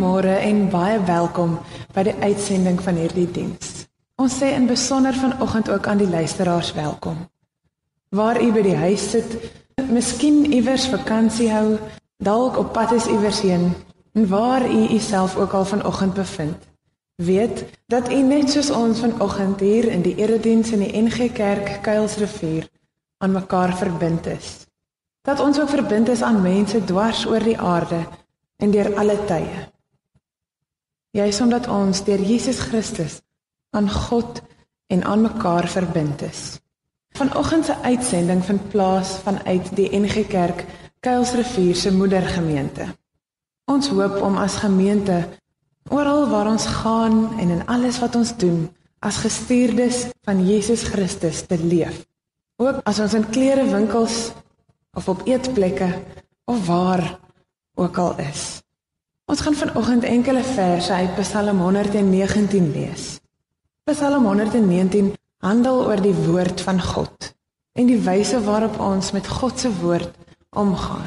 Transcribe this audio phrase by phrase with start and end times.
[0.00, 1.58] Goeiemôre en baie welkom
[1.92, 3.82] by die uitsending van hierdie diens.
[4.16, 7.18] Ons sê in besonder vanoggend ook aan die luisteraars welkom.
[8.08, 9.34] Waar u by die huis sit,
[9.92, 11.76] miskien iewers vakansie hou,
[12.16, 13.74] dalk op pad is iewers heen,
[14.16, 16.64] en waar u uself ook al vanoggend bevind,
[17.20, 21.82] weet dat u net soos ons vanoggend hier in die erediens in die NG Kerk
[21.84, 22.70] Kuilsrivier
[23.18, 24.64] aan mekaar verbind is.
[25.28, 28.00] Dat ons ook verbind is aan mense dwars oor die aarde
[28.56, 29.68] en deur alle tye.
[31.10, 33.20] Juis omdat ons deur Jesus Christus
[33.74, 34.42] aan God
[34.86, 36.60] en aan mekaar verbind is.
[37.18, 40.64] Vanoggend se uitsending vind plaas vanuit die NG Kerk
[41.00, 42.86] Kuilsrivier se moedergemeente.
[43.64, 45.24] Ons hoop om as gemeente
[45.90, 48.68] oral waar ons gaan en in alles wat ons doen
[49.00, 52.04] as gestuurdes van Jesus Christus te leef.
[52.60, 54.30] Ook as ons in klerewinkels
[54.94, 55.90] of op eetplekke
[56.44, 57.18] of waar
[57.74, 58.60] ook al is.
[59.30, 63.20] Ons gaan vanoggend enkele verse uit Psalm 119 lees.
[63.86, 67.28] Psalm 119 handel oor die woord van God
[67.78, 70.10] en die wyse waarop ons met God se woord
[70.50, 71.06] omgaan.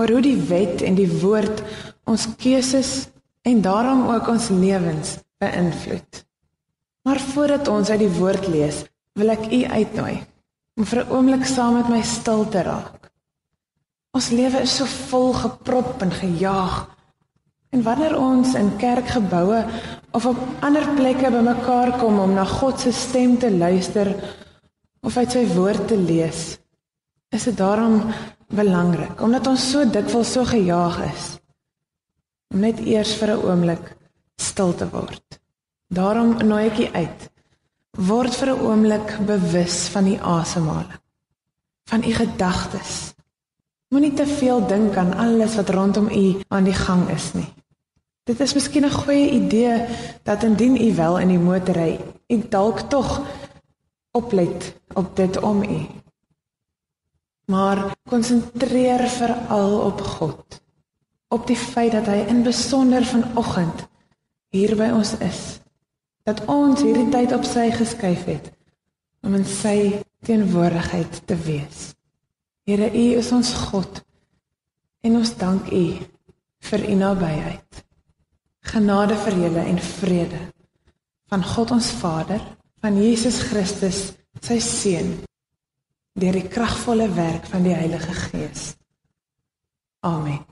[0.00, 1.60] Oor hoe die wet en die woord
[2.08, 3.10] ons keuses
[3.44, 6.24] en daarom ook ons lewens beïnvloed.
[7.04, 10.16] Maar voordat ons uit die woord lees, wil ek u uitnooi
[10.80, 13.04] om vir 'n oomblik saam met my stil te raak
[14.14, 16.93] Ons lewe is so vol geprop en gejaag.
[17.74, 19.64] En wanneer ons in kerkgeboue
[20.14, 24.12] of op ander plekke bymekaar kom om na God se stem te luister
[25.02, 26.42] of uit sy woord te lees,
[27.34, 27.98] is dit daarom
[28.54, 31.24] belangrik omdat ons so dikwels so gejaag is
[32.54, 33.90] om net eers vir 'n oomblik
[34.38, 35.40] stil te word.
[35.90, 37.30] Daarom nooi ek u uit.
[37.98, 41.00] Word vir 'n oomblik bewus van die asemhaling
[41.90, 43.14] van u gedagtes
[43.94, 47.46] Moenie te veel dink aan alles wat rondom u aan die gang is nie.
[48.24, 49.86] Dit is miskien 'n goeie idee
[50.22, 53.20] dat indien u wel in die motor ry, u dalk tog
[54.10, 55.86] oplet op dit om u.
[57.44, 60.62] Maar konsentreer veral op God.
[61.28, 63.86] Op die feit dat hy in besonder vanoggend
[64.48, 65.60] hier by ons is.
[66.22, 68.52] Dat ons hierdie tyd op sy geskuif het
[69.20, 71.92] om in sy teenwoordigheid te wees.
[72.64, 74.04] Here, U is ons God.
[75.00, 75.86] En ons dank U
[76.58, 77.83] vir U nabyheid.
[78.64, 80.40] Genade vir julle en vrede
[81.32, 82.40] van God ons Vader,
[82.84, 84.00] van Jesus Christus,
[84.44, 85.14] sy seun,
[86.20, 88.74] deur die kragvolle werk van die Heilige Gees.
[90.04, 90.42] Amen.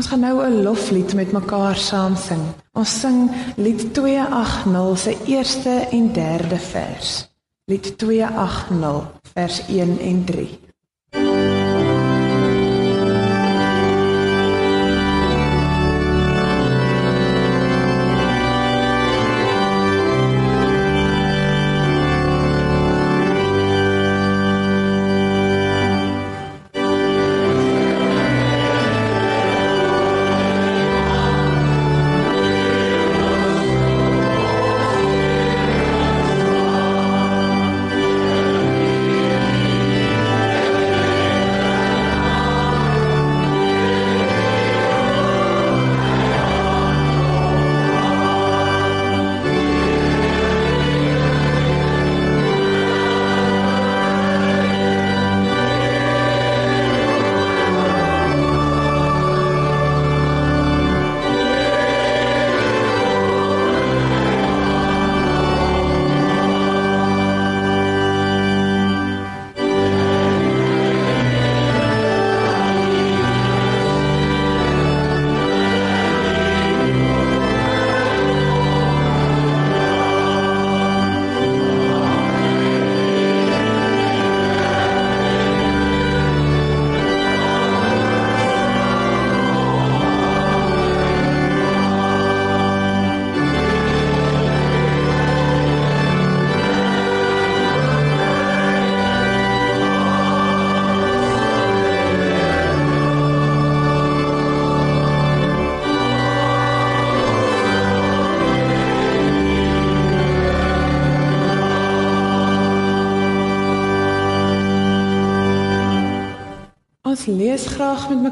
[0.00, 2.40] Ons gaan nou 'n loflied met mekaar saam sing.
[2.72, 7.28] Ons sing lied 280 se eerste en derde vers.
[7.64, 10.69] Lied 280 vers 1 en 3.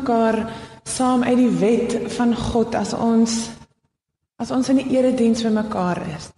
[0.08, 0.46] Mekaar
[0.88, 3.50] saam uit die wet van God as ons
[4.40, 6.30] as ons in die erediens vir mekaar is.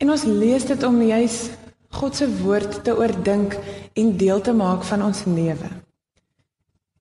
[0.00, 1.50] En ons lees dit om juis
[1.94, 3.56] God se woord te oordink
[3.94, 5.68] en deel te maak van ons lewe.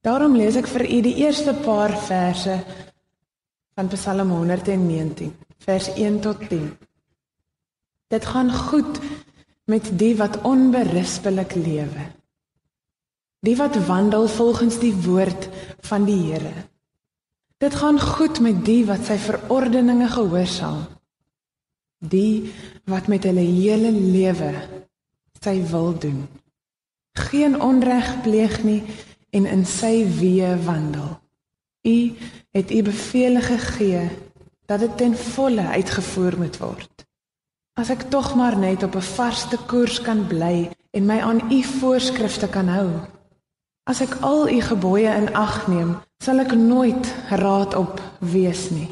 [0.04, 2.58] Daarom lees ek vir u die eerste paar verse
[3.78, 5.32] van Psalm 119
[5.64, 6.68] vers 1 tot 10.
[8.12, 9.00] Dit gaan goed
[9.72, 12.10] met die wat onberispelik lewe.
[13.44, 15.50] Die wat wandel volgens die woord
[15.84, 16.54] van die Here.
[17.60, 20.86] Dit gaan goed met die wat sy verordeninge gehoorsaam.
[22.00, 22.54] Die
[22.88, 24.54] wat met hulle hele lewe
[25.44, 26.24] sy wil doen.
[27.20, 28.80] Geen onreg pleeg nie
[29.36, 31.18] en in sy weë wandel.
[31.84, 31.98] U
[32.56, 34.06] het u beveel gegee
[34.72, 37.04] dat dit ten volle uitgevoer moet word.
[37.76, 41.64] As ek tog maar net op 'n vaste koers kan bly en my aan u
[41.64, 42.90] voorskrifte kan hou.
[43.84, 48.88] As ek al u gebooie in ag neem, sal ek nooit raad op wees nie.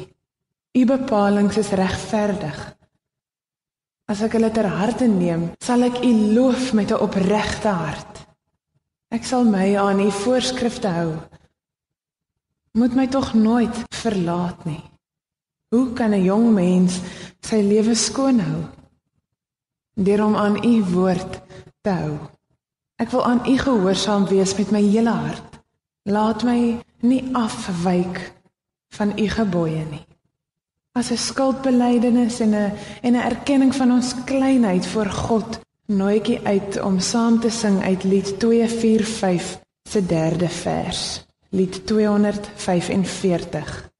[0.76, 2.58] U bepalinge is regverdig.
[4.12, 8.20] As ek hulle ter harte neem, sal ek u loof met 'n opregte hart.
[9.08, 11.16] Ek sal my aan u voorskrifte hou.
[12.72, 14.82] Moet my tog nooit verlaat nie.
[15.72, 17.00] Hoe kan 'n jong mens
[17.40, 18.62] sy lewe skoon hou?
[19.94, 21.40] Deur om aan u woord
[21.80, 22.18] te hou.
[23.02, 25.60] Ek wil aan u gehoorsaam wees met my hele hart.
[26.06, 28.32] Laat my nie afwyk
[28.94, 30.06] van u gebooie nie.
[30.94, 32.72] As 'n skuldbelydenis en 'n
[33.02, 37.50] en 'n erkenning van ons kleinheid voor God, nooi ek u uit om saam te
[37.50, 39.58] sing uit Lied 245
[39.90, 41.26] se derde vers.
[41.48, 43.91] Lied 245.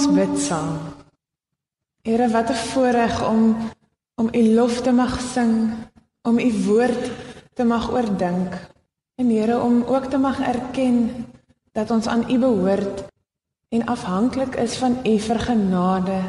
[0.00, 0.78] Ons bid saam.
[2.08, 3.42] Here, wat 'n voorreg om
[4.16, 5.72] om u lof te mag sing,
[6.22, 7.10] om u woord
[7.54, 8.52] te mag oordink.
[9.16, 11.26] En Here, om ook te mag erken
[11.72, 13.04] dat ons aan u behoort
[13.68, 16.20] en afhanklik is van u vir genade,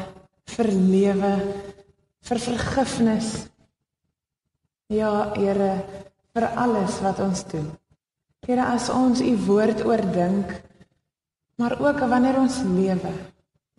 [0.44, 1.34] vir lewe,
[2.20, 3.46] vir vergifnis.
[4.86, 5.84] Ja, Here,
[6.32, 7.72] vir alles wat ons doen.
[8.46, 10.62] Here, as ons u woord oordink,
[11.56, 13.12] maar ook wanneer ons lewe,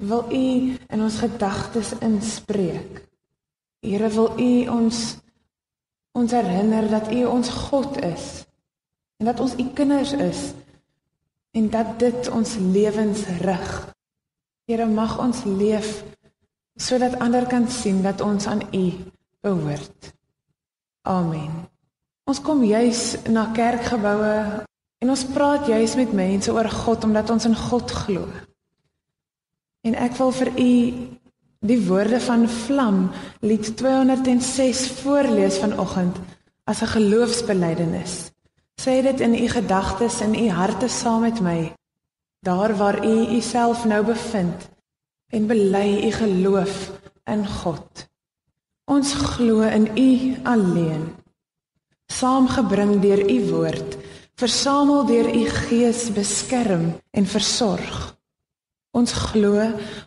[0.08, 3.04] wil U in ons gedagtes inspreek.
[3.84, 5.18] Here wil U ons
[6.14, 8.46] ons herinner dat U ons God is
[9.18, 10.52] en dat ons U kinders is
[11.58, 13.72] en dat dit ons lewens rig.
[14.70, 16.04] Here mag ons leef
[16.80, 18.86] sodat ander kan sien dat ons aan U
[19.42, 20.14] behoort.
[21.04, 21.66] Amen.
[22.30, 24.64] Ons kom juis na kerkgeboue
[25.04, 28.28] en ons praat juis met mense oor God omdat ons in God glo.
[29.84, 30.74] En ek wil vir u
[31.68, 33.00] die woorde van Vlam
[33.44, 36.20] lied 206 voorlees vanoggend
[36.64, 38.32] as 'n geloofsbelijdenis.
[38.82, 41.74] Sê dit in u gedagtes en u harte saam met my.
[42.40, 44.70] Daar waar u uself nou bevind
[45.30, 46.92] en bely u geloof
[47.24, 48.08] in God.
[48.86, 51.16] Ons glo in u alleen.
[52.06, 53.98] Saamgebring deur u woord,
[54.36, 58.14] versamel deur u gees beskerm en versorg.
[58.94, 59.58] Ons glo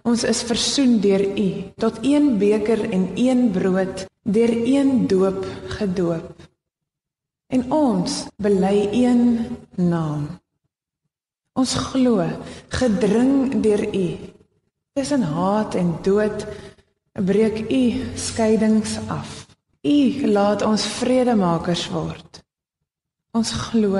[0.06, 1.46] ons is versoen deur U
[1.82, 5.42] tot een beker en een brood deur een doop
[5.74, 6.28] gedoop.
[7.50, 9.22] En ons bely een
[9.74, 10.28] naam.
[11.58, 12.28] Ons glo
[12.78, 14.06] gedring deur U
[14.94, 16.46] tussen haat en dood
[17.26, 17.82] breek U
[18.14, 19.46] skeidings af.
[19.82, 22.42] U laat ons vredemakers word.
[23.34, 23.98] Ons glo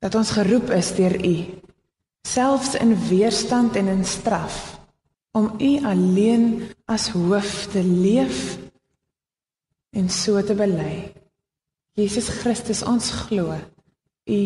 [0.00, 1.36] dat ons geroep is deur U
[2.26, 4.78] selfs in weerstand en in straf
[5.32, 8.58] om u alleen as hoof te leef
[9.90, 11.12] en so te bely.
[11.98, 13.54] Jesus Christus ons glo
[14.30, 14.42] U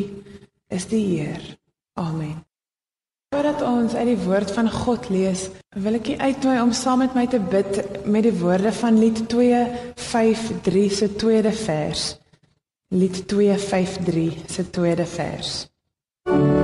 [0.68, 1.42] is die Heer.
[2.00, 2.40] Amen.
[3.34, 7.16] Voordat ons uit die woord van God lees, wil ek u uitnooi om saam met
[7.18, 12.12] my te bid met die woorde van Lied 253 se tweede vers.
[12.94, 15.56] Lied 253 se tweede vers.
[16.30, 16.63] Ek lees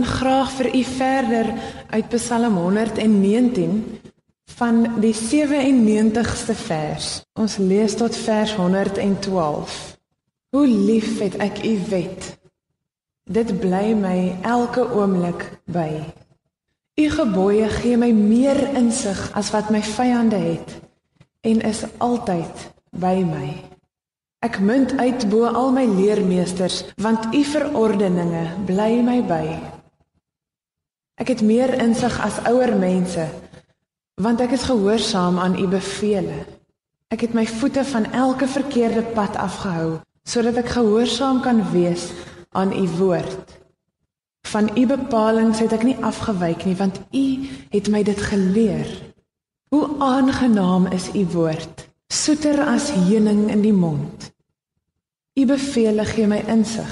[0.00, 1.46] dan graag vir u verder
[1.90, 4.00] uit Psalm 119
[4.44, 7.08] van die 97ste vers.
[7.36, 9.98] Ons lees tot vers 112.
[10.56, 12.38] Hoe lief het ek u wet.
[13.28, 16.00] Dit bly my elke oomblik by.
[16.96, 20.78] U gebooie gee my meer insig as wat my vyande het
[21.44, 23.50] en is altyd by my.
[24.40, 29.44] Ek munt uit bo al my leermeesters, want u verordeninge bly my by.
[31.20, 33.26] Ek het meer insig as ouer mense,
[34.20, 36.30] want ek is gehoorsaam aan u beveel.
[37.12, 42.08] Ek het my voete van elke verkeerde pad afgehou, sodat ek gehoorsaam kan wees
[42.56, 43.58] aan u woord.
[44.48, 47.26] Van u bepalinge het ek nie afgewyk nie, want u
[47.70, 48.88] het my dit geleer.
[49.70, 54.32] Hoe aangenaam is u woord soeter as heuning in die mond.
[55.38, 56.90] U bevele gee my insig.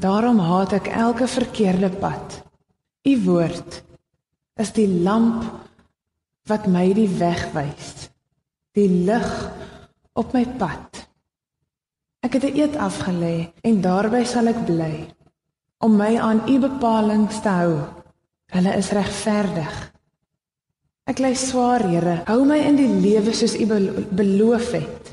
[0.00, 2.45] Daarom haat ek elke verkeerde pad.
[3.06, 3.82] U woord
[4.58, 5.44] is die lamp
[6.50, 8.08] wat my die weg wys.
[8.74, 9.28] Die lig
[10.18, 11.06] op my pad.
[12.26, 15.14] Ek het 'n eed afgelê en daarby sal ek bly
[15.78, 17.74] om my aan u bepalinge te hou.
[18.50, 19.92] Hulle is regverdig.
[21.06, 22.22] Ek lê swaar, Here.
[22.26, 23.66] Hou my in die lewe soos U
[24.10, 25.12] beloof het.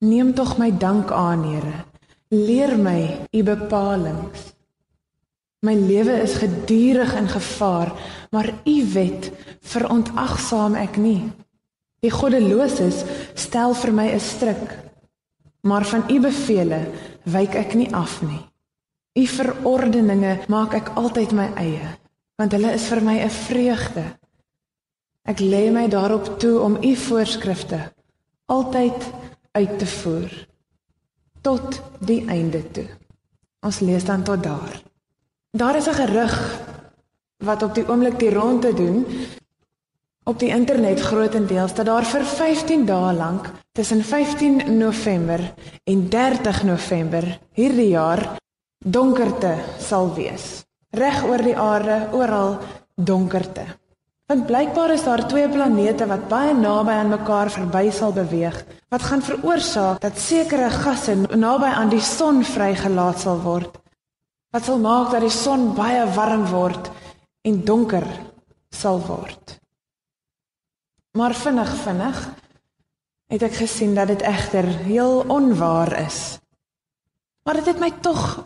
[0.00, 1.84] Neem tog my dank aan, Here.
[2.28, 4.30] Leer my U bepalinge.
[5.60, 7.92] My lewe is gedurig in gevaar,
[8.30, 11.32] maar U wet verontagsaam ek nie.
[12.00, 13.02] Die goddeloses
[13.34, 14.78] stel vir my 'n stryk,
[15.62, 16.80] maar van U bevele
[17.24, 18.40] wyk ek nie af nie.
[19.18, 21.98] U verordeninge maak ek altyd my eie,
[22.38, 24.04] want hulle is vir my 'n vreugde.
[25.28, 27.92] Ek lê my daarop toe om u voorskrifte
[28.46, 29.12] altyd
[29.52, 30.46] uit te voer
[31.40, 32.86] tot die einde toe.
[33.60, 34.89] Ons lees dan tot daar.
[35.52, 36.60] Daar is 'n gerug
[37.44, 39.06] wat op die oomblik die ronde doen
[40.24, 45.54] op die internet grootendeels dat daar vir 15 dae lank tussen 15 November
[45.84, 48.36] en 30 November hierdie jaar
[48.78, 50.64] donkerte sal wees.
[50.90, 52.58] Reg oor die aarde, oral
[52.94, 53.64] donkerte.
[54.26, 59.02] Want blykbaar is daar twee planete wat baie naby aan mekaar verby sal beweeg wat
[59.02, 63.79] gaan veroorsaak dat sekere gasse naby aan die son vrygelaat sal word.
[64.50, 66.90] Wat sal maak dat die son baie warm word
[67.46, 68.06] en donker
[68.74, 69.56] sal word.
[71.14, 72.18] Maar vinnig vinnig
[73.30, 76.40] het ek gesien dat dit egter heel onwaar is.
[77.46, 78.42] Maar dit het my tog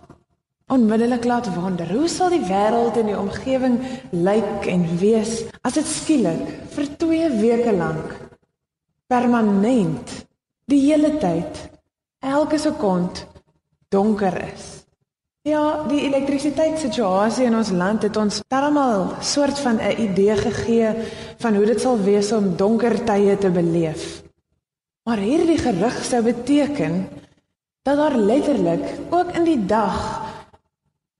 [0.68, 3.80] onmiddellik laat wonder, hoe sal die wêreld en die omgewing
[4.12, 8.14] lyk en wees as dit skielik vir 2 weke lank
[9.12, 10.14] permanent
[10.70, 11.58] die hele tyd
[12.24, 13.26] elke sekond
[13.92, 14.83] donker is.
[15.44, 20.92] Ja, die elektrisiteitssituasie in ons land het ons darmal soort van 'n idee gegee
[21.42, 24.22] van hoe dit sal wees om donker tye te beleef.
[25.04, 27.08] Maar hierdie gerug sou beteken
[27.82, 30.22] dat daar letterlik ook in die dag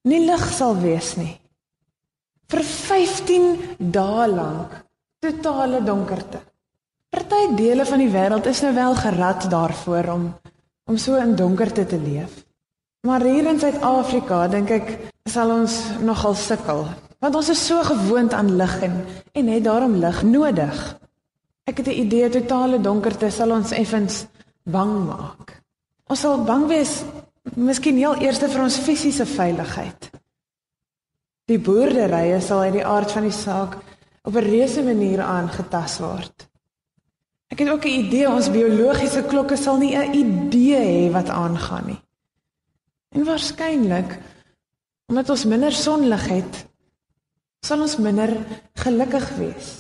[0.03, 1.41] nie lig sal wees nie.
[2.49, 4.85] Vir 15 dae lank
[5.19, 6.41] totale donkerte.
[7.11, 10.35] Party dele van die wêreld is nou wel gerad daarvoor om
[10.85, 12.44] om so in donkerte te leef.
[13.05, 14.93] Maar hier in Suid-Afrika dink ek
[15.29, 16.87] sal ons nogal sukkel,
[17.21, 18.95] want ons is so gewoond aan lig en
[19.37, 20.79] en het daarom lig nodig.
[21.69, 24.27] Ek het 'n idee totale donkerte sal ons effens
[24.63, 25.61] bang maak.
[26.09, 27.05] Ons sal bang wees
[27.55, 30.11] Miskien heel eers vir ons fisiese veiligheid.
[31.45, 33.77] Die boerderye sal uit die aard van die saak
[34.25, 36.49] op 'n reuse manier aangetast word.
[37.53, 41.87] Ek het ook 'n idee ons biologiese klokke sal nie 'n idee hê wat aangaan
[41.87, 42.04] nie.
[43.15, 44.19] En waarskynlik
[45.11, 46.61] omdat ons minder sonlig het,
[47.65, 48.33] sal ons minder
[48.81, 49.73] gelukkig wees.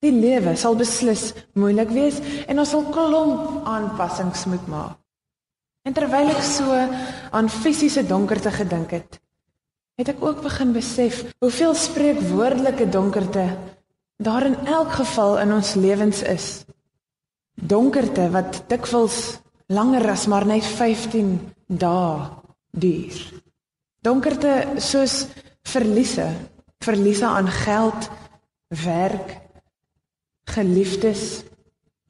[0.00, 4.96] Die lewe sal beslis moeilik wees en ons sal klomp aanpassings moet maak.
[5.86, 9.20] En terwyl ek so aan fisiese donkerte gedink het,
[10.00, 13.46] het ek ook begin besef hoeveel spreekwoordelike donkerte
[14.20, 16.46] daar in elk geval in ons lewens is
[17.54, 21.34] donkerte wat dikwels langer as maar net 15
[21.68, 22.28] dae
[22.70, 23.42] duur.
[24.00, 25.26] Donkerte soos
[25.62, 26.28] verliese,
[26.80, 28.08] verliese aan geld,
[28.84, 29.36] werk,
[30.50, 31.44] geliefdes,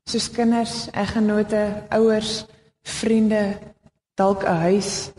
[0.06, 2.44] soos kinders, eggenote, ouers,
[2.82, 3.58] vriende,
[4.14, 5.12] dalk 'n huis.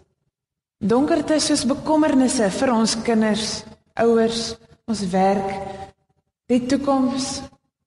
[0.79, 3.63] Donkerte soos bekommernisse vir ons kinders,
[3.95, 4.57] ouers,
[4.87, 5.51] ons werk,
[6.47, 7.41] die toekoms,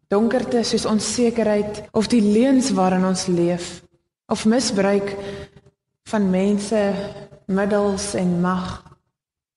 [0.09, 3.83] donkerte soos onsekerheid of die leuns waarin ons leef
[4.27, 5.17] of misbruik
[6.11, 6.81] van mense
[7.47, 8.83] middels en mag.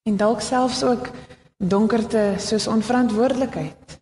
[0.03, 1.09] En dalk selfs ook
[1.57, 3.99] donkerte soos onverantwoordelikheid.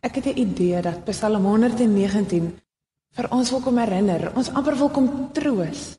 [0.00, 2.58] Ek het 'n idee dat Psalm 119
[3.16, 5.96] vir ons wil kom herinner ons amper wil kom troos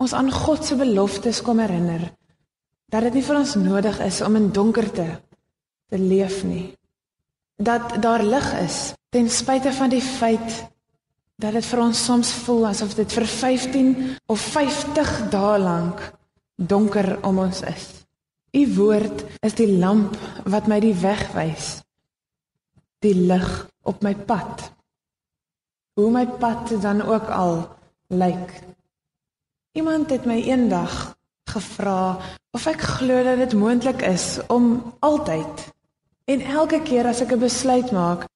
[0.00, 2.08] ons aan God se beloftes kom herinner
[2.90, 5.06] dat dit nie vir ons nodig is om in donkerte
[5.90, 6.72] te leef nie.
[7.56, 8.78] Dat daar lig is
[9.14, 10.64] ten spyte van die feit
[11.40, 13.94] dat dit vir ons soms voel asof dit vir 15
[14.32, 16.02] of 50 dae lank
[16.56, 17.86] donker om ons is.
[18.52, 21.80] U woord is die lamp wat my die weg wys.
[23.00, 23.48] Die lig
[23.88, 24.66] op my pad.
[25.96, 27.62] Hoe my pad dan ook al
[28.12, 28.52] lyk.
[29.72, 31.14] Iemand het my eendag
[31.50, 32.18] gevra
[32.52, 35.70] of ek glo dat dit moontlik is om altyd
[36.30, 38.28] En elke keer as ek 'n besluit maak,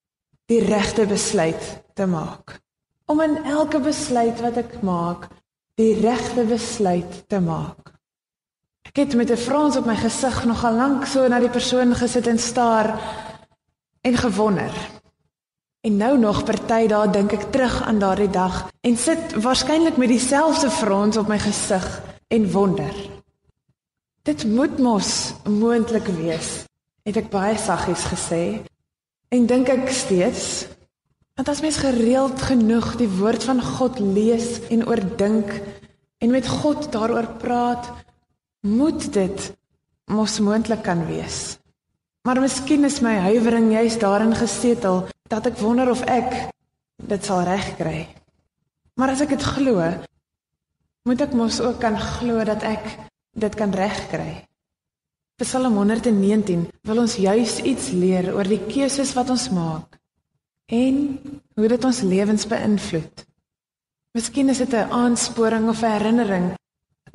[0.50, 1.62] die regte besluit
[1.94, 2.63] te maak.
[3.06, 5.26] Om in elke besluit wat ek maak,
[5.76, 7.92] die regte besluit te maak.
[8.88, 12.26] Ek het met 'n frons op my gesig nogal lank so na die persoon gesit
[12.26, 13.00] en staar
[14.00, 14.72] en gewonder.
[15.80, 20.08] En nou nog party daar dink ek terug aan daardie dag en sit waarskynlik met
[20.08, 22.94] dieselfde frons op my gesig en wonder.
[24.22, 26.64] Dit moet mos moontlik wees
[27.02, 28.64] het ek baie saggies gesê
[29.28, 30.66] en dink ek steeds
[31.34, 35.50] want as mens gereeld genoeg die woord van God lees en oordink
[36.22, 37.90] en met God daaroor praat
[38.62, 39.50] moet dit
[40.14, 41.58] mos moontlik kan wees.
[42.24, 46.30] Maar miskien is my huiwering juist daarin gesetel dat ek wonder of ek
[47.02, 48.06] dit sal regkry.
[48.94, 49.82] Maar as ek dit glo
[51.04, 52.86] moet ek mos ook kan glo dat ek
[53.34, 54.46] dit kan regkry.
[55.42, 59.98] Psalm 119 wil ons juis iets leer oor die keuses wat ons maak
[60.66, 60.96] en
[61.54, 63.24] hoe dit ons lewens beïnvloed.
[64.14, 66.54] Miskien is dit 'n aansporing of 'n herinnering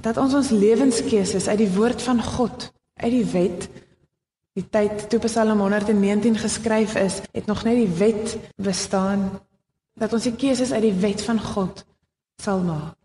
[0.02, 3.70] dat ons ons lewenskeuses uit die woord van God, uit die wet,
[4.54, 9.40] die tyd toe Psalm 119 geskryf is, het nog net die wet bestaan
[9.94, 11.86] dat ons die keuses uit die wet van God
[12.42, 12.96] sal maak.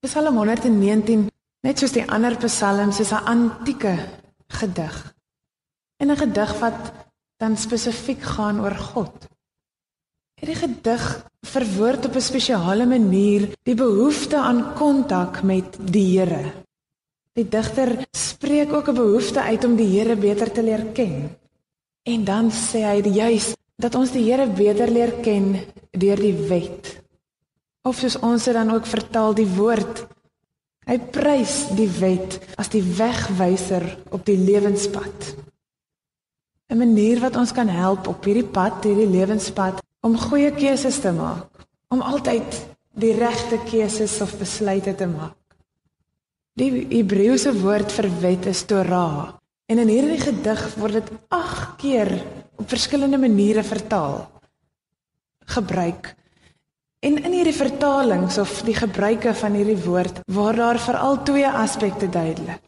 [0.00, 1.28] Psalm 119
[1.66, 3.94] Net soos die ander psalms is 'n antieke
[4.58, 5.14] gedig.
[6.00, 6.92] En 'n gedig wat
[7.36, 9.26] dan spesifiek gaan oor God.
[10.38, 11.04] Hierdie gedig
[11.46, 16.52] verwoord op 'n spesiale manier die behoefte aan kontak met die Here.
[17.34, 21.36] Die digter spreek ook 'n behoefte uit om die Here beter te leer ken.
[22.02, 25.56] En dan sê hy juis dat ons die Here beter leer ken
[25.90, 27.02] deur die wet.
[27.82, 30.06] Of soos ons dit dan ook vertaal die woord
[30.88, 35.34] Hy prys die wet as die wegwyser op die lewenspad.
[36.72, 41.12] 'n Manier wat ons kan help op hierdie pad, hierdie lewenspad om goeie keuses te
[41.12, 42.60] maak, om altyd
[42.98, 45.36] die regte keuses of besluite te maak.
[46.58, 49.34] Die Hebreëse woord vir wet is Torah
[49.68, 52.10] en in hierdie gedig word dit 8 keer
[52.58, 54.24] op verskillende maniere vertaal.
[55.46, 56.16] Gebruik
[56.98, 62.08] En in hierdie vertalings of die gebruike van hierdie woord waar daar veral twee aspekte
[62.10, 62.62] duidelik.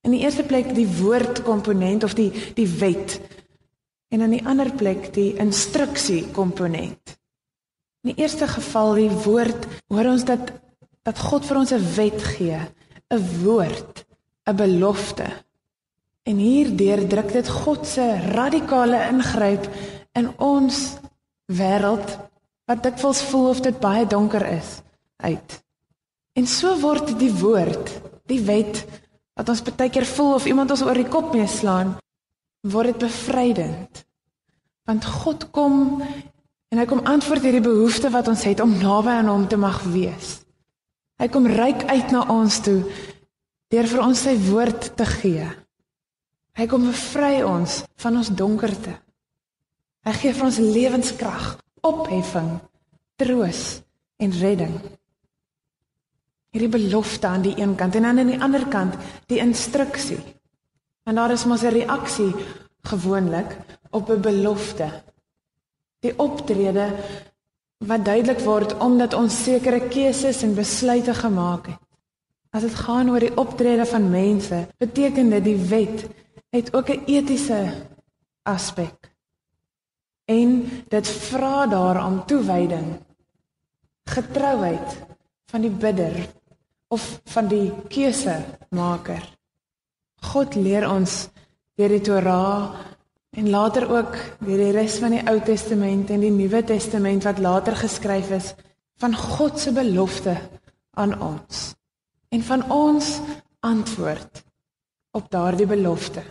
[0.00, 3.18] In die eerste plek die woordkomponent of die die wet
[4.08, 7.16] en in die ander plek die instruksie komponent.
[8.04, 10.52] In die eerste geval die woord hoor ons dat
[11.04, 12.60] dat God vir ons 'n wet gee,
[13.12, 14.04] 'n woord,
[14.48, 15.28] 'n belofte.
[16.24, 19.68] En hierdeur druk dit God se radikale ingryp
[20.12, 20.96] in ons
[21.46, 22.18] wêreld
[22.64, 24.80] wat dikwels voel of dit baie donker is
[25.16, 25.64] uit.
[26.32, 28.84] En so word die woord, die wet
[29.34, 31.96] wat ons baie keer voel of iemand ons oor die kop mee slaan,
[32.64, 34.04] word dit bevrydend.
[34.88, 36.00] Want God kom
[36.72, 39.82] en hy kom antwoord hierdie behoefte wat ons het om naby aan hom te mag
[39.92, 40.40] wees.
[41.20, 42.80] Hy kom ryk uit na ons toe
[43.72, 45.46] deur vir ons sy woord te gee.
[46.54, 48.92] Hy kom bevry ons van ons donkerte.
[50.04, 51.46] Hy gee vir ons lewenskrag,
[51.82, 52.50] opheffing,
[53.18, 53.62] troos
[54.22, 54.76] en redding.
[56.54, 58.94] Hierdie belofte aan die een kant en dan aan die ander kant
[59.32, 60.20] die instruksie.
[61.04, 62.34] En daar is mos 'n reaksie
[62.82, 63.56] gewoonlik
[63.90, 64.88] op 'n belofte.
[66.00, 66.86] Die optrede
[67.78, 71.78] wat duidelik word omdat ons sekere keuses en besluite gemaak het.
[72.50, 76.06] As dit gaan oor die optrede van mense, beteken dit die wet
[76.50, 77.72] het ook 'n etiese
[78.42, 79.12] aspek.
[80.24, 83.00] En dit vra daarom toewyding,
[84.04, 84.96] getrouheid
[85.46, 86.28] van die bidder
[86.88, 89.34] of van die keusemaker.
[90.32, 91.28] God leer ons
[91.78, 92.74] deur die Torah
[93.34, 97.42] en later ook deur die res van die Ou Testament en die Nuwe Testament wat
[97.42, 98.52] later geskryf is
[99.02, 100.36] van God se belofte
[100.94, 101.74] aan ons
[102.34, 103.18] en van ons
[103.64, 104.42] antwoord
[105.14, 106.22] op daardie belofte.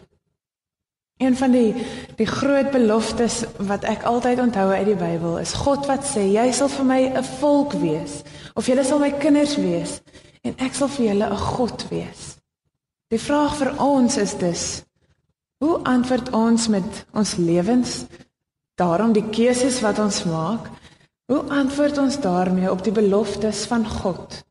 [1.17, 1.71] Een van die
[2.17, 6.49] die groot beloftes wat ek altyd onthou uit die Bybel is God wat sê jy
[6.51, 8.23] sal vir my 'n volk wees
[8.55, 10.01] of julle sal my kinders wees
[10.43, 12.42] en ek sal vir julle 'n God wees.
[13.13, 14.65] Die vraag vir ons is dus
[15.63, 18.03] hoe antwoord ons met ons lewens
[18.81, 20.65] daarom die keuses wat ons maak
[21.29, 24.41] hoe antwoord ons daarmee op die beloftes van God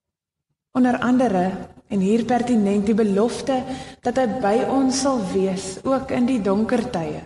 [0.78, 1.44] onder andere
[1.92, 3.58] En hier pertinent die belofte
[4.00, 7.20] dat hy by ons sal wees ook in die donker tye.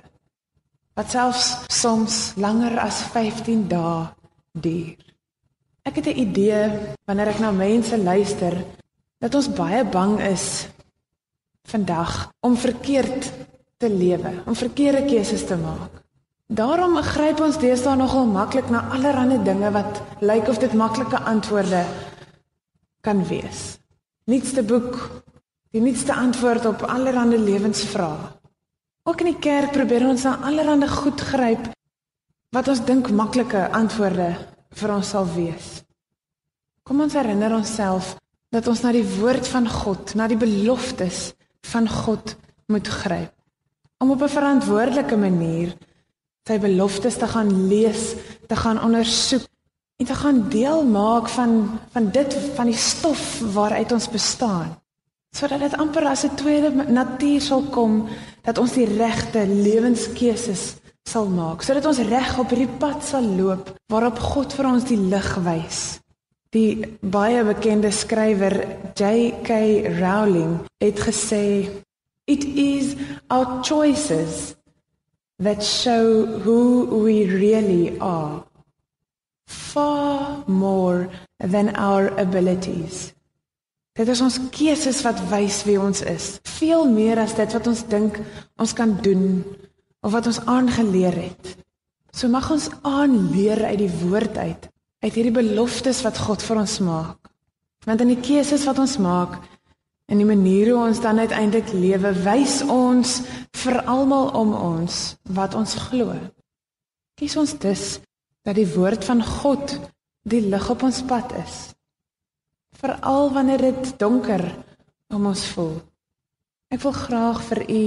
[0.99, 4.09] Wat selfs soms langer as 15 dae
[4.59, 4.97] duur.
[5.87, 6.63] Ek het 'n idee
[7.07, 8.59] wanneer ek na mense luister
[9.23, 10.67] dat ons baie bang is
[11.67, 13.31] vandag om verkeerd
[13.77, 16.03] te lewe, om verkeerde keuses te maak.
[16.47, 21.83] Daarom gryp ons deesdae nogal maklik na allerlei dinge wat lyk of dit maklike antwoorde
[23.03, 23.77] kan wees
[24.27, 24.97] nuutste boek,
[25.71, 28.33] die nuutste antwoord op allerlei lewensvrae.
[29.07, 31.69] Ook in die kerk probeer ons na allerlei goed gryp
[32.51, 34.33] wat ons dink maklike antwoorde
[34.81, 35.69] vir ons sal wees.
[36.83, 38.17] Kom ons herinner onsself
[38.51, 41.36] dat ons na die woord van God, na die beloftes
[41.73, 43.33] van God moet gryp.
[43.99, 45.77] Om op 'n verantwoordelike manier
[46.49, 48.15] sy beloftes te gaan lees,
[48.47, 49.47] te gaan ondersoek
[49.97, 54.79] en te gaan deel maak van van dit van die stof waaruit ons bestaan.
[55.37, 58.09] Sodat dit amper as 'n tweede natuur sal kom
[58.43, 60.75] dat ons die regte lewenskeuses
[61.07, 64.99] sal maak sodat ons reg op hierdie pad sal loop waarop God vir ons die
[64.99, 65.83] lig wys
[66.57, 68.57] die baie bekende skrywer
[68.97, 69.51] J.K.
[70.01, 71.69] Rowling het gesê
[72.27, 72.97] it is
[73.29, 74.57] our choices
[75.39, 78.43] that show who we really are
[79.47, 83.13] far more than our abilities.
[83.97, 86.37] Dit is ons keuses wat wys wie ons is.
[86.59, 88.19] Veel meer as dit wat ons dink
[88.61, 89.45] ons kan doen
[90.05, 91.53] of wat ons aangeleer het.
[92.17, 94.69] So mag ons aanleer uit die woord uit,
[95.05, 97.31] uit hierdie beloftes wat God vir ons maak.
[97.87, 99.37] Want in die keuses wat ons maak
[100.11, 103.21] en die manier hoe ons dan uiteindelik lewe, wys ons
[103.63, 106.15] vir almal om ons wat ons glo.
[107.19, 107.87] Kies ons dus
[108.47, 109.77] dat die woord van God
[110.27, 111.57] die lig op ons pad is.
[112.77, 114.45] Veral wanneer dit donker
[115.15, 115.79] om ons voel.
[116.75, 117.83] Ek wil graag vir u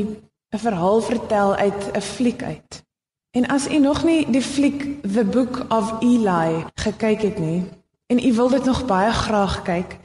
[0.56, 2.89] 'n verhaal vertel uit 'n fliek uit.
[3.32, 7.64] En as u nog nie die fliek The Book of Eli gekyk het nie
[8.10, 9.98] en u wil dit nog baie graag kyk,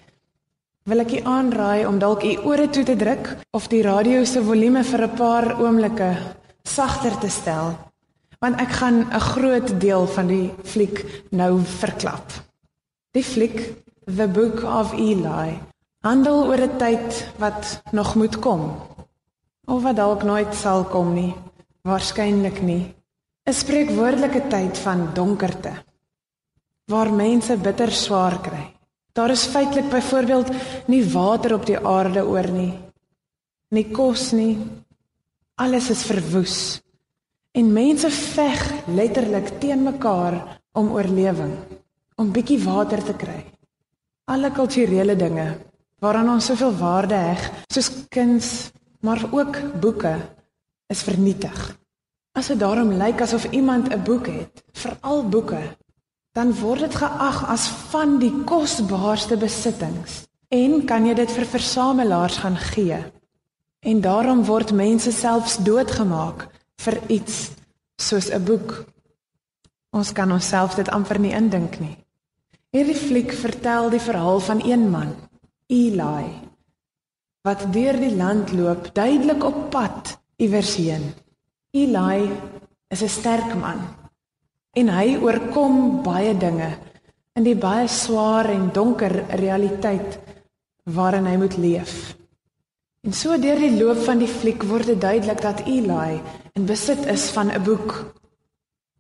[0.84, 4.42] wil ek u aanraai om dalk u ore toe te druk of die radio se
[4.44, 6.10] volume vir 'n paar oomblikke
[6.68, 7.72] sagter te stel
[8.44, 12.28] want ek gaan 'n groot deel van die fliek nou verklap.
[13.16, 13.72] Die fliek
[14.04, 15.58] The Book of Eli
[16.00, 18.76] handel oor 'n tyd wat nog moet kom
[19.64, 21.34] of wat dalk nooit sal kom nie,
[21.82, 22.94] waarskynlik nie.
[23.44, 25.72] 'n Spreekwoordelike tyd van donkerte
[26.88, 28.64] waar mense bitter swaar kry.
[29.12, 30.48] Daar is feitelik byvoorbeeld
[30.88, 32.72] nie water op die aarde oor nie.
[33.68, 34.57] Nie kos nie.
[35.61, 36.57] Alles is verwoes.
[37.52, 40.40] En mense veg letterlik teen mekaar
[40.72, 41.54] om oorlewing,
[42.16, 43.44] om bietjie water te kry.
[44.24, 45.52] Alle kulturele dinge
[46.00, 50.16] waaraan ons soveel waarde heg, soos kuns, maar ook boeke,
[50.88, 51.84] is vernietig.
[52.35, 55.62] As dit daarom lyk asof iemand 'n boek het, veral boeke,
[56.33, 62.37] dan word dit geag as van die kosbaarste besittings en kan jy dit vir versamelaars
[62.37, 62.99] gaan gee.
[63.81, 66.49] En daarom word mense selfs doodgemaak
[66.83, 67.51] vir iets
[67.97, 68.85] soos 'n boek.
[69.90, 71.97] Ons kan onsself dit amper nie indink nie.
[72.70, 75.14] Hierdie fliek vertel die verhaal van een man,
[75.66, 76.27] Eli,
[77.42, 81.23] wat deur die land loop, duidelik op pad iewers heen.
[81.74, 82.30] Eli
[82.88, 83.80] is 'n sterk man
[84.78, 86.68] en hy oorkom baie dinge
[87.34, 90.18] in die baie swaar en donker realiteit
[90.84, 92.14] waarin hy moet leef.
[93.02, 96.20] En so deur die loop van die fliek word dit duidelik dat Eli
[96.54, 98.14] in besit is van 'n boek.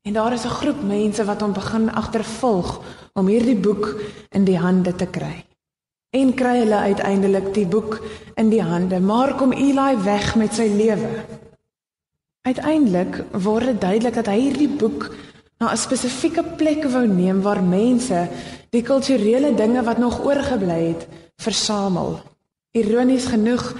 [0.02, 2.82] En daar is 'n groep mense wat hom begin agtervolg
[3.12, 5.46] om hierdie boek in die hande te kry.
[6.10, 8.02] En kry hulle uiteindelik die boek
[8.34, 11.42] in die hande, maar kom Eli weg met sy lewe.
[12.44, 15.06] Uiteindelik word dit duidelik dat hy hierdie boek
[15.62, 18.28] na 'n spesifieke plek wou neem waar mense
[18.70, 21.06] die kulturele dinge wat nog oorgebly het,
[21.40, 22.20] versamel.
[22.76, 23.72] Ironies genoeg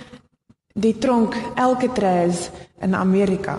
[0.72, 2.48] die tronk Alcatraz
[2.80, 3.58] in Amerika.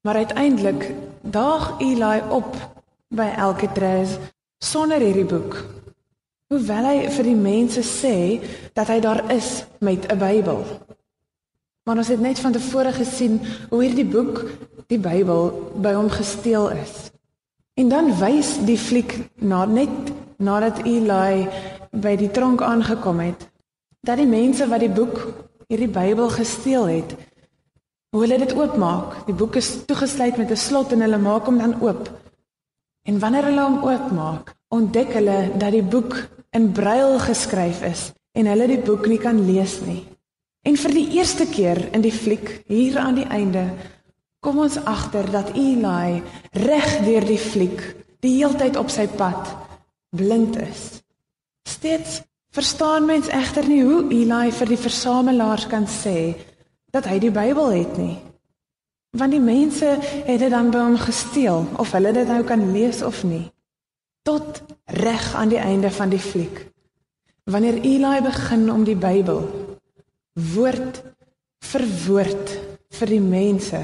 [0.00, 2.56] Maar uiteindelik daag Eli op
[3.08, 4.16] by Alcatraz
[4.58, 5.64] sonder hierdie boek.
[6.48, 8.40] Hoewel hy vir die mense sê
[8.72, 10.64] dat hy daar is met 'n Bybel.
[11.90, 14.44] Maar ons het net van tevore gesien hoe hierdie boek,
[14.86, 15.48] die Bybel,
[15.82, 17.08] by hom gesteel is.
[17.74, 21.48] En dan wys die fliek na net nadat Eli
[21.90, 23.42] by die tronk aangekom het,
[24.06, 25.18] dat die mense wat die boek
[25.66, 27.16] hierdie Bybel gesteel het,
[28.14, 29.24] hoe hulle dit oopmaak.
[29.26, 32.06] Die boek is toegesluit met 'n slot en hulle maak hom dan oop.
[33.02, 36.14] En wanneer hulle hom oopmaak, ontdek hulle dat die boek
[36.54, 40.09] in brail geskryf is en hulle die boek nie kan lees nie.
[40.62, 43.66] En vir die eerste keer in die fliek hier aan die einde
[44.40, 47.80] kom ons agter dat Eli reg deur die fliek
[48.20, 49.48] die heeltyd op sy pad
[50.16, 51.00] blind is.
[51.68, 52.20] Steeds
[52.50, 56.32] Verstaan mens egter nie hoe Eli vir die versamelaars kan sê
[56.90, 58.16] dat hy die Bybel het nie.
[59.14, 63.04] Want die mense het dit dan by hom gesteel of hulle dit nou kan lees
[63.06, 63.44] of nie.
[64.26, 64.62] Tot
[64.98, 66.64] reg aan die einde van die fliek.
[67.46, 69.46] Wanneer Eli begin om die Bybel
[70.54, 71.02] woord
[71.70, 72.54] vir woord
[72.98, 73.80] vir die mense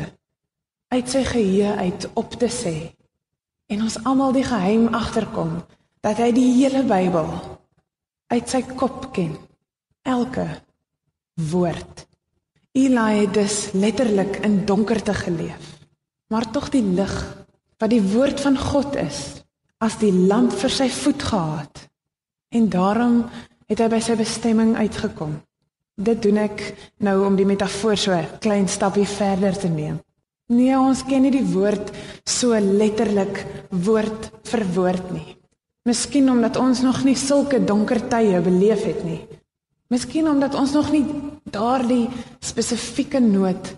[0.94, 2.76] uit sy geheue uit op te sê
[3.72, 5.58] en ons almal die geheim agterkom
[6.06, 7.30] dat hy die hele Bybel
[8.30, 9.34] uit sy kop ken.
[10.06, 10.46] Elke
[11.50, 12.04] woord.
[12.76, 15.74] Eli het dus letterlik in donkerte geleef.
[16.30, 17.14] Maar tog die lig
[17.78, 19.42] wat die woord van God is,
[19.84, 21.82] as die lamp vir sy voet gehad.
[22.54, 23.18] En daarom
[23.68, 25.36] het hy by sy bestemming uitgekom.
[25.96, 26.60] Dit doen ek
[27.00, 30.00] nou om die metafoor so 'n klein stapie verder te neem.
[30.48, 31.90] Nee, ons ken nie die woord
[32.24, 35.36] so letterlik woord vir woord nie.
[35.88, 39.26] Miskien omdat ons nog nie sulke donker tye beleef het nie.
[39.88, 41.04] Miskien omdat ons nog nie
[41.44, 42.08] daardie
[42.40, 43.76] spesifieke nood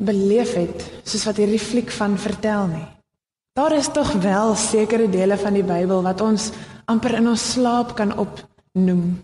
[0.00, 2.86] beleef het soos wat hierdie fliek van vertel nie.
[3.54, 6.50] Daar is tog wel sekere dele van die Bybel wat ons
[6.86, 9.20] amper in ons slaap kan opnoem.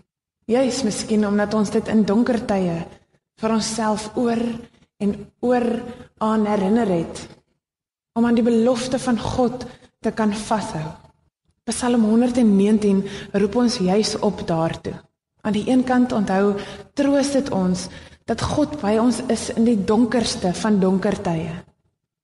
[0.47, 2.77] Juis miskien omdat ons dit in donker tye
[3.41, 4.39] vir onsself oor
[5.03, 5.11] en
[5.43, 5.67] oor
[6.23, 7.19] aan herinner het
[8.15, 9.67] om aan die belofte van God
[10.01, 10.85] te kan vashou.
[11.67, 13.03] Psalm 119
[13.35, 14.95] roep ons juis op daartoe.
[15.43, 16.55] Aan die een kant onthou
[16.95, 17.89] troos dit ons
[18.27, 21.51] dat God by ons is in die donkerste van donker tye.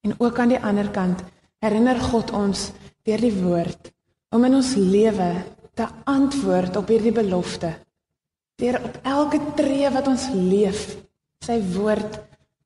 [0.07, 1.27] En ook aan die ander kant
[1.59, 2.69] herinner God ons
[3.03, 3.91] deur die woord
[4.31, 5.33] om in ons lewe
[5.75, 7.75] te antwoord op hierdie belofte.
[8.61, 10.85] Deur op elke tree wat ons leef,
[11.43, 12.19] sy woord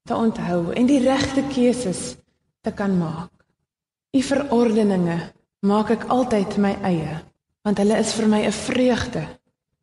[0.08, 2.16] te onthou en die regte keuses
[2.64, 3.32] te kan maak.
[4.16, 5.18] U verordeninge
[5.68, 7.18] maak ek altyd my eie,
[7.66, 9.24] want hulle is vir my 'n vreugde.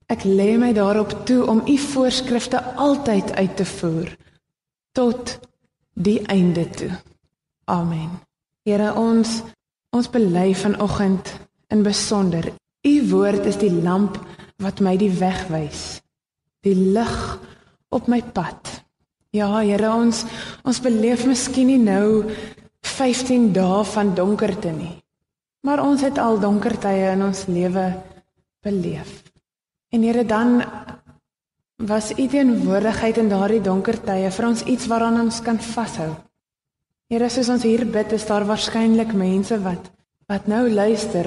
[0.09, 4.17] Ek lê my daarop toe om u voorskrifte altyd uit te voer
[4.93, 5.39] tot
[5.95, 6.91] die einde toe.
[7.65, 8.11] Amen.
[8.65, 9.43] Here ons
[9.91, 11.33] ons bely vanoggend
[11.69, 12.53] in besonder.
[12.83, 14.19] U woord is die lamp
[14.63, 16.01] wat my die weg wys.
[16.65, 17.15] Die lig
[17.95, 18.71] op my pad.
[19.35, 20.25] Ja, Here ons
[20.65, 22.31] ons beleef miskien nie nou
[22.85, 24.95] 15 dae van donkerte nie.
[25.65, 27.87] Maar ons het al donker tye in ons lewe
[28.63, 29.23] beleef.
[29.91, 30.61] En Here dan
[31.83, 36.13] was U teenwoordigheid in daardie donker tye vir ons iets waaraan ons kan vashou.
[37.11, 39.91] Here, soos ons hier bid, is daar waarskynlik mense wat
[40.31, 41.27] wat nou luister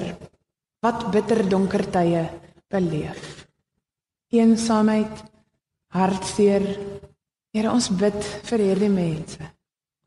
[0.82, 2.24] wat bitter donker tye
[2.72, 3.48] beleef.
[4.34, 5.24] Eensaamheid,
[5.96, 6.66] hartseer.
[7.56, 8.18] Here, ons bid
[8.50, 9.52] vir hierdie mense.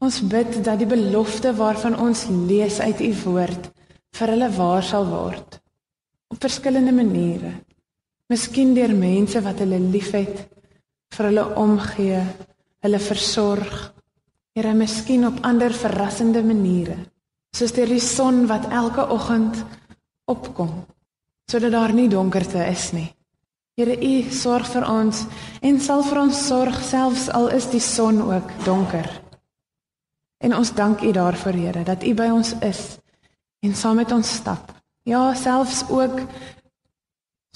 [0.01, 3.71] Ons bid dat die belofte waarvan ons lees uit U woord
[4.17, 5.59] vir hulle waar sal word
[6.31, 7.53] op verskillende maniere.
[8.31, 10.45] Miskien deur mense wat hulle liefhet,
[11.11, 12.21] vir hulle omgee,
[12.85, 13.91] hulle versorg,
[14.59, 16.97] Here, miskien op ander verrassende maniere,
[17.55, 19.61] soos deur die son wat elke oggend
[20.27, 20.73] opkom,
[21.51, 23.09] sodat daar nie donkerte is nie.
[23.79, 25.25] Here, U sorg vir ons
[25.65, 29.09] en sal vir ons sorg selfs al is die son ook donker.
[30.41, 32.83] En ons dank U daarvoor, Here, dat U by ons is
[33.65, 34.73] en saam met ons stap.
[35.05, 36.21] Ja, selfs ook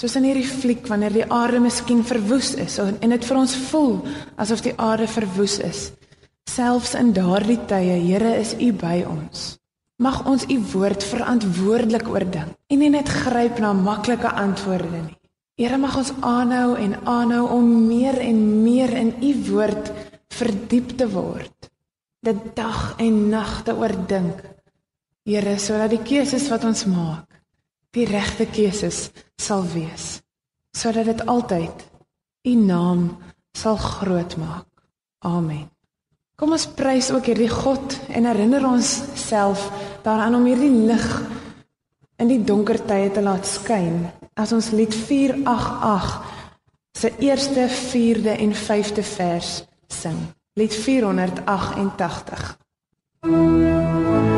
[0.01, 4.01] soos in hierdie fliek wanneer die aarde miskien verwoes is en dit vir ons voel
[4.41, 5.91] asof die aarde verwoes is.
[6.51, 9.55] Selfs in daardie tye, Here, is U by ons.
[10.03, 15.19] Mag ons U woord verantwoordelik oordink en nie net gryp na maklike antwoorde nie.
[15.55, 19.93] Here, mag ons aanhou en aanhou om meer en meer in U woord
[20.35, 21.69] verdiep te word.
[22.27, 24.41] Dit dag en nag te oordink.
[25.23, 27.39] Here, sodat die keuses wat ons maak,
[27.95, 30.19] die regte keuses sal wees,
[30.75, 31.87] sodat dit altyd
[32.51, 33.07] U naam
[33.55, 34.67] sal groot maak.
[35.23, 35.74] Amen.
[36.35, 39.69] Kom ons prys ook hierdie God en herinner ons self
[40.03, 41.07] daaraan om hierdie lig
[42.19, 44.03] in die donker tye te laat skyn.
[44.35, 46.33] As ons lied 488
[46.95, 49.55] se eerste, 4de en 5de vers
[49.91, 50.19] sing.
[50.59, 52.55] Lied 488.
[53.25, 54.34] ontvang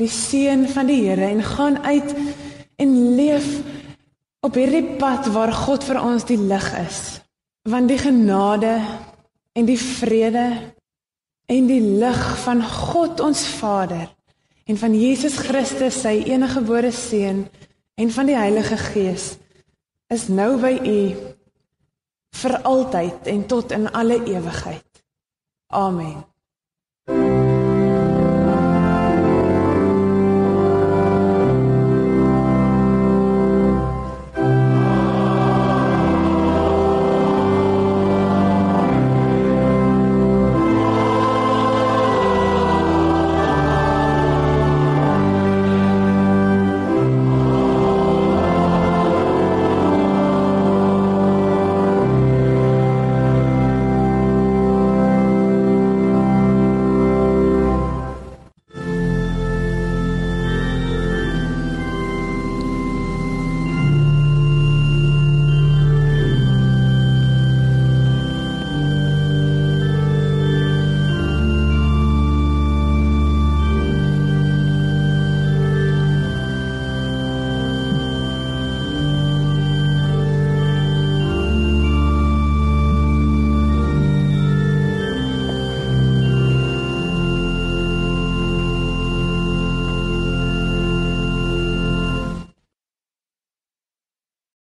[0.00, 2.14] die seën van die Here en gaan uit
[2.80, 3.48] en leef
[4.40, 7.00] op hierdie pad waar God vir ons die lig is.
[7.68, 8.78] Want die genade
[9.52, 10.46] en die vrede
[11.50, 14.08] en die lig van God ons Vader
[14.70, 17.44] en van Jesus Christus sy enige gebore seun
[18.00, 19.34] en van die Heilige Gees
[20.10, 21.00] is nou by u
[22.40, 25.04] vir altyd en tot in alle ewigheid.
[25.74, 26.24] Amen.